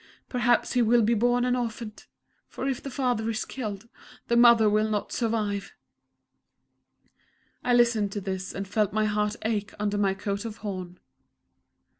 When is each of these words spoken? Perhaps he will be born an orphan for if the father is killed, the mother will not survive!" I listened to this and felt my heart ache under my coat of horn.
Perhaps 0.29 0.73
he 0.73 0.81
will 0.81 1.03
be 1.03 1.13
born 1.13 1.45
an 1.45 1.55
orphan 1.55 1.93
for 2.47 2.67
if 2.67 2.81
the 2.81 2.89
father 2.89 3.29
is 3.29 3.45
killed, 3.45 3.87
the 4.29 4.35
mother 4.35 4.67
will 4.67 4.89
not 4.89 5.11
survive!" 5.11 5.75
I 7.63 7.75
listened 7.75 8.11
to 8.13 8.19
this 8.21 8.51
and 8.51 8.67
felt 8.67 8.93
my 8.93 9.05
heart 9.05 9.35
ache 9.43 9.75
under 9.77 9.99
my 9.99 10.15
coat 10.15 10.43
of 10.43 10.57
horn. 10.65 10.97